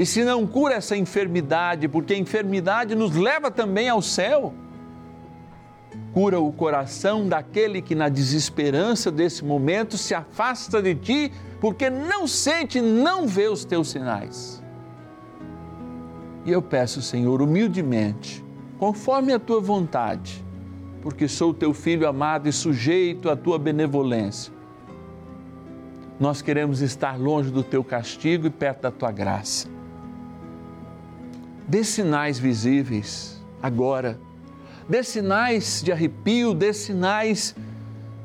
E 0.00 0.06
se 0.06 0.24
não 0.24 0.46
cura 0.46 0.76
essa 0.76 0.96
enfermidade, 0.96 1.86
porque 1.86 2.14
a 2.14 2.16
enfermidade 2.16 2.94
nos 2.94 3.14
leva 3.14 3.50
também 3.50 3.86
ao 3.86 4.00
céu, 4.00 4.54
cura 6.14 6.40
o 6.40 6.50
coração 6.50 7.28
daquele 7.28 7.82
que, 7.82 7.94
na 7.94 8.08
desesperança 8.08 9.10
desse 9.10 9.44
momento, 9.44 9.98
se 9.98 10.14
afasta 10.14 10.80
de 10.80 10.94
ti, 10.94 11.32
porque 11.60 11.90
não 11.90 12.26
sente, 12.26 12.80
não 12.80 13.28
vê 13.28 13.48
os 13.48 13.62
teus 13.66 13.90
sinais. 13.90 14.62
E 16.46 16.50
eu 16.50 16.62
peço, 16.62 17.02
Senhor, 17.02 17.42
humildemente, 17.42 18.42
conforme 18.78 19.34
a 19.34 19.38
tua 19.38 19.60
vontade, 19.60 20.42
porque 21.02 21.28
sou 21.28 21.52
teu 21.52 21.74
filho 21.74 22.08
amado 22.08 22.48
e 22.48 22.52
sujeito 22.54 23.28
à 23.28 23.36
tua 23.36 23.58
benevolência. 23.58 24.50
Nós 26.18 26.40
queremos 26.40 26.80
estar 26.80 27.20
longe 27.20 27.50
do 27.50 27.62
teu 27.62 27.84
castigo 27.84 28.46
e 28.46 28.50
perto 28.50 28.80
da 28.80 28.90
tua 28.90 29.12
graça. 29.12 29.79
Dê 31.70 31.84
sinais 31.84 32.36
visíveis 32.36 33.40
agora, 33.62 34.18
dê 34.88 35.04
sinais 35.04 35.80
de 35.84 35.92
arrepio, 35.92 36.52
dê 36.52 36.72
sinais 36.72 37.54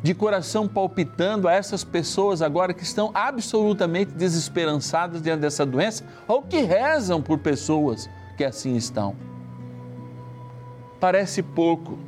de 0.01 0.15
coração 0.15 0.67
palpitando 0.67 1.47
a 1.47 1.53
essas 1.53 1.83
pessoas 1.83 2.41
agora 2.41 2.73
que 2.73 2.81
estão 2.81 3.11
absolutamente 3.13 4.13
desesperançadas 4.13 5.21
diante 5.21 5.41
dessa 5.41 5.63
doença 5.63 6.03
ou 6.27 6.41
que 6.41 6.61
rezam 6.61 7.21
por 7.21 7.37
pessoas 7.37 8.09
que 8.35 8.43
assim 8.43 8.75
estão. 8.75 9.15
Parece 10.99 11.43
pouco, 11.43 11.99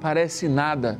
parece 0.00 0.48
nada, 0.48 0.98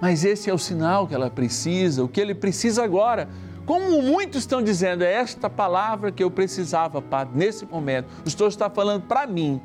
mas 0.00 0.24
esse 0.24 0.48
é 0.48 0.54
o 0.54 0.58
sinal 0.58 1.08
que 1.08 1.14
ela 1.16 1.28
precisa, 1.28 2.04
o 2.04 2.08
que 2.08 2.20
ele 2.20 2.36
precisa 2.36 2.84
agora. 2.84 3.28
Como 3.64 4.02
muitos 4.02 4.40
estão 4.40 4.62
dizendo, 4.62 5.04
é 5.04 5.12
esta 5.12 5.48
palavra 5.48 6.10
que 6.10 6.22
eu 6.22 6.30
precisava, 6.30 7.00
Padre, 7.00 7.38
nesse 7.38 7.64
momento. 7.64 8.08
O 8.24 8.30
Senhor 8.30 8.48
está 8.48 8.68
falando 8.68 9.02
para 9.02 9.26
mim. 9.26 9.60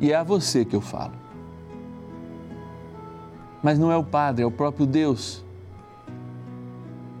E 0.00 0.10
é 0.10 0.16
a 0.16 0.24
você 0.24 0.64
que 0.64 0.74
eu 0.74 0.80
falo. 0.80 1.12
Mas 3.62 3.78
não 3.78 3.92
é 3.92 3.96
o 3.96 4.02
Padre, 4.02 4.42
é 4.42 4.46
o 4.46 4.50
próprio 4.50 4.84
Deus 4.84 5.44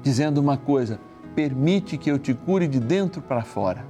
dizendo 0.02 0.38
uma 0.38 0.56
coisa: 0.56 0.98
permite 1.34 1.96
que 1.96 2.10
eu 2.10 2.18
te 2.18 2.34
cure 2.34 2.66
de 2.66 2.80
dentro 2.80 3.22
para 3.22 3.42
fora. 3.42 3.86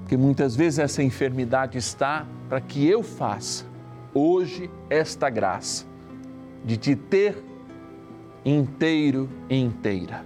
Porque 0.00 0.16
muitas 0.16 0.56
vezes 0.56 0.78
essa 0.78 1.02
enfermidade 1.02 1.76
está 1.76 2.26
para 2.48 2.60
que 2.60 2.86
eu 2.86 3.02
faça 3.02 3.64
hoje 4.14 4.70
esta 4.88 5.28
graça 5.28 5.84
de 6.64 6.76
te 6.76 6.96
ter 6.96 7.42
inteiro 8.44 9.28
e 9.48 9.56
inteira. 9.56 10.24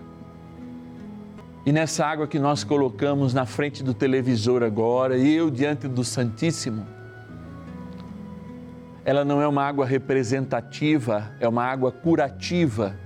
E 1.64 1.72
nessa 1.72 2.06
água 2.06 2.26
que 2.26 2.38
nós 2.38 2.64
colocamos 2.64 3.34
na 3.34 3.44
frente 3.44 3.82
do 3.82 3.92
televisor 3.92 4.62
agora, 4.62 5.18
e 5.18 5.34
eu 5.34 5.50
diante 5.50 5.86
do 5.86 6.02
Santíssimo, 6.02 6.86
ela 9.04 9.24
não 9.24 9.40
é 9.40 9.46
uma 9.46 9.62
água 9.62 9.86
representativa, 9.86 11.30
é 11.40 11.48
uma 11.48 11.64
água 11.64 11.92
curativa, 11.92 12.96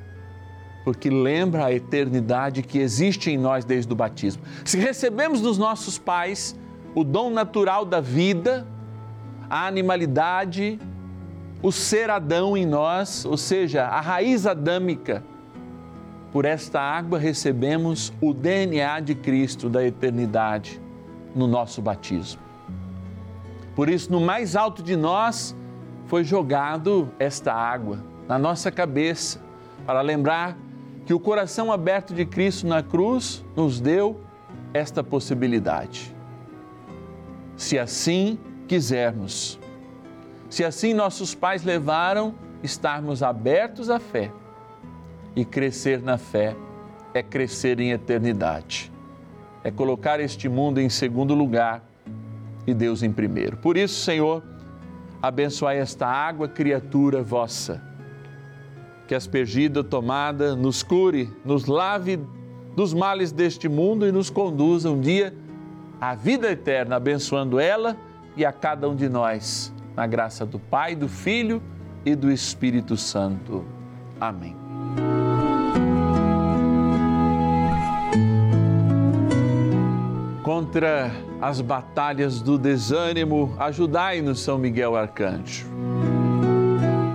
porque 0.85 1.11
lembra 1.11 1.67
a 1.67 1.73
eternidade 1.73 2.63
que 2.63 2.79
existe 2.79 3.31
em 3.31 3.39
nós 3.39 3.65
desde 3.65 3.93
o 3.93 3.97
batismo. 3.97 4.43
Se 4.65 4.79
recebemos 4.79 5.41
dos 5.41 5.59
nossos 5.59 5.99
pais 5.99 6.57
o 6.95 7.05
dom 7.05 7.31
natural 7.31 7.85
da 7.85 8.01
vida, 8.01 8.67
a 9.49 9.67
animalidade, 9.67 10.79
o 11.63 11.71
ser 11.71 12.11
Adão 12.11 12.57
em 12.57 12.67
nós, 12.67 13.25
ou 13.25 13.37
seja, 13.37 13.85
a 13.85 14.01
raiz 14.01 14.47
adâmica, 14.47 15.23
por 16.33 16.45
esta 16.45 16.81
água 16.81 17.19
recebemos 17.19 18.13
o 18.21 18.33
DNA 18.35 19.01
de 19.01 19.15
Cristo 19.15 19.69
da 19.69 19.85
eternidade 19.85 20.81
no 21.35 21.47
nosso 21.47 21.81
batismo. 21.81 22.41
Por 23.77 23.89
isso, 23.89 24.11
no 24.11 24.21
mais 24.21 24.57
alto 24.57 24.83
de 24.83 24.97
nós 24.97 25.55
foi 26.07 26.25
jogado 26.25 27.11
esta 27.19 27.53
água 27.53 27.99
na 28.27 28.39
nossa 28.39 28.71
cabeça, 28.71 29.41
para 29.87 30.01
lembrar 30.01 30.57
que 31.05 31.15
o 31.15 31.21
coração 31.21 31.73
aberto 31.73 32.15
de 32.15 32.25
Cristo 32.25 32.67
na 32.67 32.83
cruz 32.83 33.45
nos 33.57 33.81
deu 33.81 34.21
esta 34.73 35.03
possibilidade. 35.03 36.15
Se 37.57 37.79
assim 37.79 38.39
quisermos, 38.67 39.59
se 40.53 40.63
assim 40.63 40.93
nossos 40.93 41.35
pais 41.35 41.65
levaram, 41.65 42.35
estarmos 42.63 43.23
abertos 43.23 43.89
à 43.89 43.99
fé. 43.99 44.31
E 45.35 45.47
crescer 45.47 46.03
na 46.03 46.19
fé 46.19 46.55
é 47.15 47.23
crescer 47.23 47.81
em 47.81 47.93
eternidade. 47.93 48.93
É 49.65 49.71
colocar 49.71 50.21
este 50.21 50.51
mundo 50.51 50.79
em 50.79 50.91
segundo 50.91 51.35
lugar 51.35 51.83
e 52.67 52.75
Deus 52.75 53.03
em 53.03 53.11
primeiro. 53.11 53.57
Por 53.57 53.79
isso, 53.79 54.05
Senhor, 54.05 54.43
abençoai 55.23 55.79
esta 55.79 56.07
água, 56.07 56.47
criatura 56.47 57.23
vossa, 57.23 57.83
que 59.09 59.15
aspergida, 59.15 59.83
tomada, 59.83 60.55
nos 60.55 60.83
cure, 60.83 61.35
nos 61.47 61.65
lave 61.65 62.21
dos 62.77 62.93
males 62.93 63.33
deste 63.33 63.71
mundo 63.71 64.07
e 64.07 64.13
nos 64.13 64.29
conduza 64.29 64.91
um 64.91 65.01
dia 65.01 65.35
à 65.99 66.15
vida 66.15 66.53
eterna, 66.53 66.97
abençoando 66.97 67.59
ela 67.59 67.97
e 68.37 68.45
a 68.45 68.53
cada 68.53 68.87
um 68.87 68.95
de 68.95 69.09
nós 69.09 69.73
na 69.97 70.07
graça 70.07 70.45
do 70.47 70.59
Pai, 70.59 70.95
do 70.95 71.09
Filho 71.09 71.63
e 72.05 72.15
do 72.15 72.31
Espírito 72.31 72.97
Santo. 72.97 73.65
Amém. 74.21 74.57
Contra 80.43 81.11
as 81.41 81.61
batalhas 81.61 82.41
do 82.41 82.59
desânimo, 82.59 83.55
ajudai-nos, 83.59 84.41
São 84.41 84.59
Miguel 84.59 84.97
Arcanjo. 84.97 85.67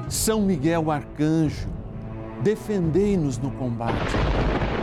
São 0.07 0.41
Miguel 0.41 0.89
Arcanjo, 0.89 1.67
defendei-nos 2.41 3.37
no 3.37 3.51
combate. 3.51 4.15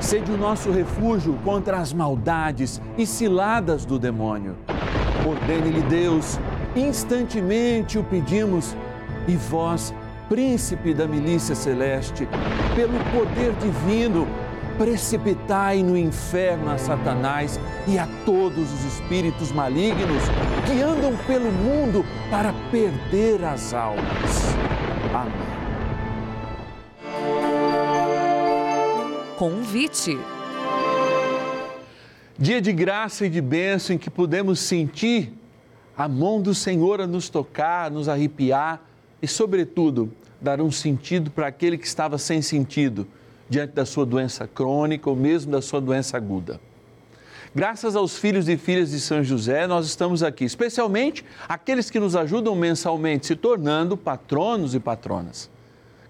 Sede 0.00 0.30
o 0.30 0.36
nosso 0.36 0.70
refúgio 0.70 1.38
contra 1.44 1.78
as 1.78 1.92
maldades 1.92 2.80
e 2.98 3.06
ciladas 3.06 3.86
do 3.86 3.98
demônio. 3.98 4.56
Ordene-lhe 5.26 5.80
Deus 5.82 6.38
instantemente 6.76 7.98
o 7.98 8.04
pedimos, 8.04 8.76
e 9.26 9.36
vós, 9.36 9.94
príncipe 10.28 10.92
da 10.92 11.06
milícia 11.06 11.54
celeste, 11.54 12.28
pelo 12.74 12.98
poder 13.12 13.52
divino, 13.54 14.26
precipitai 14.76 15.82
no 15.82 15.96
inferno 15.96 16.70
a 16.70 16.78
Satanás 16.78 17.60
e 17.86 17.98
a 17.98 18.08
todos 18.24 18.72
os 18.72 18.84
espíritos 18.84 19.52
malignos 19.52 20.22
que 20.66 20.82
andam 20.82 21.16
pelo 21.26 21.50
mundo 21.50 22.04
para 22.30 22.52
perder 22.70 23.44
as 23.44 23.72
almas. 23.72 24.54
Amém. 25.14 25.54
Convite. 29.38 30.18
Dia 32.36 32.60
de 32.60 32.72
graça 32.72 33.26
e 33.26 33.28
de 33.28 33.40
bênção 33.40 33.94
em 33.94 33.98
que 33.98 34.10
podemos 34.10 34.58
sentir 34.58 35.32
a 35.96 36.08
mão 36.08 36.40
do 36.40 36.54
Senhor 36.54 37.00
a 37.00 37.06
nos 37.06 37.28
tocar, 37.28 37.86
a 37.86 37.90
nos 37.90 38.08
arrepiar 38.08 38.82
e, 39.22 39.28
sobretudo, 39.28 40.12
dar 40.40 40.60
um 40.60 40.70
sentido 40.70 41.30
para 41.30 41.46
aquele 41.46 41.78
que 41.78 41.86
estava 41.86 42.18
sem 42.18 42.42
sentido 42.42 43.06
diante 43.48 43.72
da 43.72 43.86
sua 43.86 44.04
doença 44.04 44.46
crônica 44.46 45.08
ou 45.08 45.16
mesmo 45.16 45.52
da 45.52 45.62
sua 45.62 45.80
doença 45.80 46.16
aguda. 46.16 46.60
Graças 47.54 47.94
aos 47.94 48.18
filhos 48.18 48.48
e 48.48 48.56
filhas 48.56 48.90
de 48.90 48.98
São 48.98 49.22
José, 49.22 49.66
nós 49.68 49.86
estamos 49.86 50.24
aqui, 50.24 50.44
especialmente 50.44 51.24
aqueles 51.48 51.88
que 51.88 52.00
nos 52.00 52.16
ajudam 52.16 52.56
mensalmente, 52.56 53.28
se 53.28 53.36
tornando 53.36 53.96
patronos 53.96 54.74
e 54.74 54.80
patronas. 54.80 55.48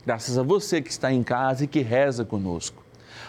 Graças 0.06 0.38
a 0.38 0.42
você 0.42 0.80
que 0.80 0.90
está 0.90 1.12
em 1.12 1.22
casa 1.22 1.64
e 1.64 1.66
que 1.66 1.80
reza 1.80 2.24
conosco. 2.24 2.82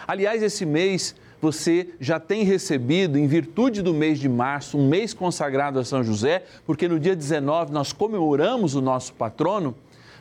Aliás, 0.08 0.42
esse 0.42 0.64
mês 0.64 1.14
você 1.40 1.88
já 2.00 2.18
tem 2.18 2.42
recebido, 2.42 3.18
em 3.18 3.26
virtude 3.26 3.82
do 3.82 3.92
mês 3.92 4.18
de 4.18 4.28
março, 4.28 4.78
um 4.78 4.88
mês 4.88 5.12
consagrado 5.12 5.78
a 5.78 5.84
São 5.84 6.02
José, 6.02 6.44
porque 6.64 6.88
no 6.88 6.98
dia 6.98 7.14
19 7.14 7.72
nós 7.72 7.92
comemoramos 7.92 8.74
o 8.74 8.80
nosso 8.80 9.12
patrono, 9.14 9.74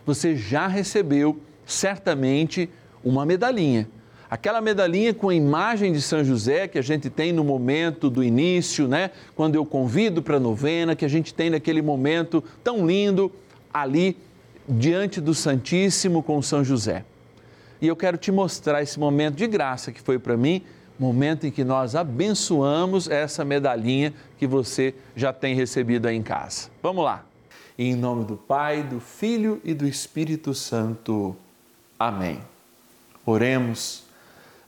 você 0.06 0.36
já 0.36 0.68
recebeu 0.68 1.40
certamente 1.66 2.70
uma 3.04 3.26
medalhinha. 3.26 3.88
Aquela 4.30 4.60
medalhinha 4.60 5.14
com 5.14 5.30
a 5.30 5.36
imagem 5.36 5.94
de 5.94 6.02
São 6.02 6.24
José 6.24 6.68
que 6.68 6.78
a 6.78 6.82
gente 6.82 7.10
tem 7.10 7.32
no 7.32 7.44
momento 7.44 8.10
do 8.10 8.24
início, 8.24 8.88
né? 8.88 9.12
Quando 9.36 9.56
eu 9.56 9.66
convido 9.66 10.22
para 10.22 10.38
a 10.38 10.40
novena, 10.40 10.96
que 10.96 11.06
a 11.06 11.08
gente 11.08 11.34
tem 11.34 11.50
naquele 11.50 11.82
momento 11.82 12.44
tão 12.64 12.86
lindo 12.86 13.32
ali 13.74 14.18
diante 14.68 15.22
do 15.22 15.34
Santíssimo 15.34 16.24
com 16.24 16.42
São 16.42 16.64
José. 16.64 17.06
E 17.80 17.88
eu 17.88 17.96
quero 17.96 18.18
te 18.18 18.32
mostrar 18.32 18.82
esse 18.82 19.00
momento 19.00 19.36
de 19.36 19.46
graça 19.46 19.92
que 19.92 20.02
foi 20.02 20.18
para 20.18 20.36
mim 20.36 20.64
momento 20.98 21.46
em 21.46 21.52
que 21.52 21.64
nós 21.64 21.96
abençoamos 21.96 23.10
essa 23.10 23.44
medalhinha 23.44 24.14
que 24.38 24.48
você 24.48 24.94
já 25.16 25.34
tem 25.34 25.56
recebido 25.56 26.08
aí 26.08 26.16
em 26.16 26.24
casa. 26.24 26.70
Vamos 26.82 27.04
lá. 27.04 27.26
Em 27.78 27.96
nome 27.96 28.24
do 28.26 28.38
Pai, 28.38 28.84
do 28.84 29.00
Filho 29.00 29.62
e 29.64 29.74
do 29.74 29.86
Espírito 29.86 30.54
Santo. 30.54 31.36
Amém. 32.00 32.40
Oremos. 33.26 34.04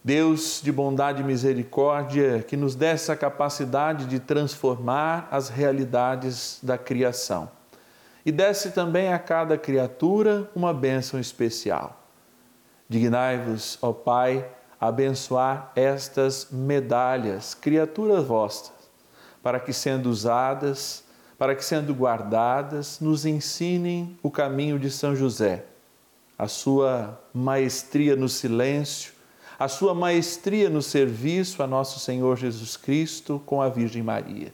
Deus 0.03 0.61
de 0.63 0.71
bondade 0.71 1.21
e 1.21 1.25
misericórdia, 1.25 2.41
que 2.41 2.55
nos 2.55 2.75
dê 2.75 2.85
essa 2.85 3.15
capacidade 3.15 4.05
de 4.05 4.19
transformar 4.19 5.27
as 5.29 5.49
realidades 5.49 6.59
da 6.63 6.77
criação. 6.77 7.49
E 8.25 8.31
desse 8.31 8.71
também 8.71 9.11
a 9.11 9.19
cada 9.19 9.57
criatura 9.57 10.49
uma 10.55 10.73
bênção 10.73 11.19
especial. 11.19 12.01
Dignai-vos, 12.87 13.77
ó 13.81 13.91
Pai, 13.91 14.45
abençoar 14.79 15.71
estas 15.75 16.47
medalhas, 16.51 17.53
criaturas 17.53 18.25
vossas, 18.25 18.71
para 19.41 19.59
que 19.59 19.73
sendo 19.73 20.09
usadas, 20.09 21.03
para 21.37 21.55
que 21.55 21.63
sendo 21.63 21.93
guardadas, 21.93 22.99
nos 22.99 23.25
ensinem 23.25 24.17
o 24.21 24.29
caminho 24.29 24.79
de 24.79 24.89
São 24.89 25.15
José, 25.15 25.65
a 26.37 26.47
sua 26.47 27.19
maestria 27.33 28.15
no 28.15 28.29
silêncio, 28.29 29.13
a 29.57 29.67
sua 29.67 29.93
maestria 29.93 30.69
no 30.69 30.81
serviço 30.81 31.63
a 31.63 31.67
nosso 31.67 31.99
Senhor 31.99 32.37
Jesus 32.37 32.77
Cristo 32.77 33.41
com 33.45 33.61
a 33.61 33.69
Virgem 33.69 34.03
Maria. 34.03 34.53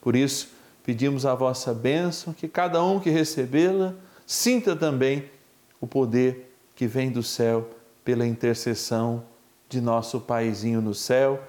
Por 0.00 0.16
isso, 0.16 0.48
pedimos 0.82 1.26
a 1.26 1.34
vossa 1.34 1.74
bênção, 1.74 2.32
que 2.32 2.48
cada 2.48 2.82
um 2.82 2.98
que 2.98 3.10
recebê-la 3.10 3.94
sinta 4.26 4.74
também 4.74 5.24
o 5.78 5.86
poder 5.86 6.54
que 6.74 6.86
vem 6.86 7.10
do 7.10 7.22
céu 7.22 7.68
pela 8.02 8.26
intercessão 8.26 9.22
de 9.70 9.80
nosso 9.80 10.20
Paizinho 10.20 10.82
no 10.82 10.92
céu, 10.92 11.40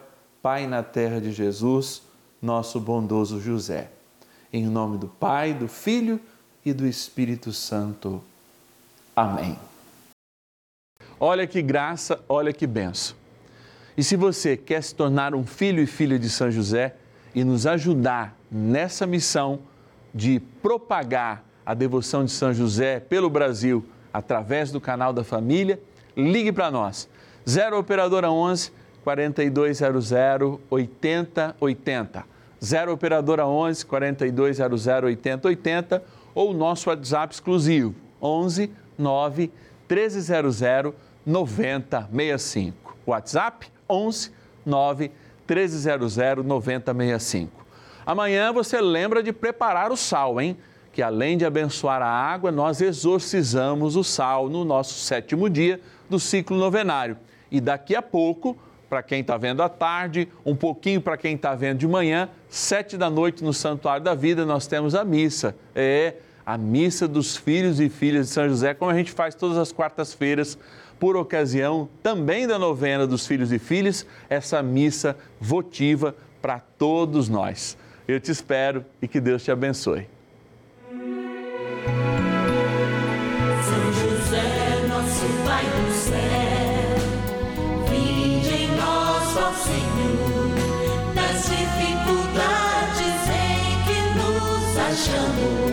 Pai 0.43 0.67
na 0.67 0.81
terra 0.84 1.19
de 1.19 1.31
Jesus, 1.31 2.03
nosso 2.41 2.79
bondoso 2.79 3.41
José. 3.41 3.89
Em 4.53 4.65
nome 4.65 4.97
do 4.97 5.07
Pai, 5.07 5.53
do 5.53 5.67
Filho 5.67 6.19
e 6.63 6.71
do 6.71 6.86
Espírito 6.88 7.51
Santo. 7.51 8.23
Amém. 9.15 9.57
Olha 11.19 11.45
que 11.47 11.62
graça, 11.62 12.23
olha 12.29 12.53
que 12.53 12.65
benção. 12.65 13.15
E 13.97 14.03
se 14.03 14.15
você 14.15 14.55
quer 14.55 14.81
se 14.81 14.95
tornar 14.95 15.36
um 15.36 15.45
filho 15.45 15.81
e 15.81 15.88
filha 15.88 16.17
de 16.17 16.29
São 16.29 16.49
José 16.49 16.95
e 17.34 17.43
nos 17.43 17.65
ajudar 17.65 18.36
nessa 18.51 19.05
missão 19.05 19.60
de 20.13 20.39
propagar 20.62 21.43
a 21.65 21.73
devoção 21.73 22.23
de 22.23 22.31
São 22.31 22.53
José 22.53 22.99
pelo 22.99 23.29
Brasil 23.29 23.86
através 24.13 24.71
do 24.71 24.81
canal 24.81 25.12
da 25.12 25.23
família, 25.23 25.79
ligue 26.15 26.51
para 26.51 26.69
nós 26.69 27.07
0 27.47 27.77
Operadora 27.77 28.32
11 28.32 28.71
4200 29.04 30.60
8080. 30.69 32.25
0 32.63 32.93
Operadora 32.93 33.47
11 33.47 33.86
4200 33.86 35.06
8080 35.06 36.04
ou 36.36 36.54
nosso 36.54 36.89
WhatsApp 36.89 37.34
exclusivo 37.34 37.95
11 38.21 38.71
9 38.97 39.51
1300 39.89 40.93
9065. 41.25 42.97
WhatsApp 43.06 43.67
11 43.89 44.32
9 44.65 45.12
1300 45.47 46.45
9065. 46.45 47.65
Amanhã 48.06 48.54
você 48.54 48.80
lembra 48.80 49.21
de 49.21 49.34
preparar 49.34 49.91
o 49.91 49.97
sal, 49.97 50.39
hein? 50.39 50.58
Que 50.93 51.01
além 51.01 51.38
de 51.38 51.45
abençoar 51.45 52.01
a 52.01 52.08
água, 52.08 52.51
nós 52.51 52.82
exorcizamos 52.82 53.95
o 53.95 54.04
sal 54.04 54.49
no 54.49 54.65
nosso 54.65 54.99
sétimo 54.99 55.49
dia 55.49 55.80
do 56.10 56.19
ciclo 56.19 56.58
novenário. 56.58 57.17
E 57.51 57.59
daqui 57.59 57.95
a 57.95 58.01
pouco, 58.01 58.57
para 58.89 59.03
quem 59.03 59.21
está 59.21 59.37
vendo 59.37 59.61
à 59.61 59.69
tarde, 59.69 60.27
um 60.45 60.55
pouquinho 60.55 61.01
para 61.01 61.17
quem 61.17 61.35
está 61.35 61.53
vendo 61.53 61.79
de 61.79 61.87
manhã, 61.87 62.29
sete 62.49 62.97
da 62.97 63.09
noite 63.09 63.43
no 63.43 63.53
Santuário 63.53 64.03
da 64.03 64.15
Vida, 64.15 64.45
nós 64.45 64.67
temos 64.67 64.95
a 64.95 65.03
missa. 65.03 65.55
É 65.75 66.15
a 66.45 66.57
missa 66.57 67.07
dos 67.07 67.37
filhos 67.37 67.79
e 67.79 67.89
filhas 67.89 68.27
de 68.27 68.33
São 68.33 68.47
José, 68.49 68.73
como 68.73 68.89
a 68.89 68.95
gente 68.95 69.11
faz 69.11 69.35
todas 69.35 69.57
as 69.57 69.71
quartas-feiras, 69.71 70.57
por 70.99 71.15
ocasião 71.17 71.89
também 72.03 72.47
da 72.47 72.59
novena 72.59 73.07
dos 73.07 73.25
filhos 73.25 73.51
e 73.51 73.57
filhas, 73.57 74.05
essa 74.29 74.61
missa 74.61 75.17
votiva 75.39 76.15
para 76.41 76.59
todos 76.59 77.27
nós. 77.27 77.77
Eu 78.07 78.19
te 78.19 78.31
espero 78.31 78.85
e 79.01 79.07
que 79.07 79.19
Deus 79.19 79.43
te 79.43 79.51
abençoe. 79.51 80.07
Senhor, 95.01 95.70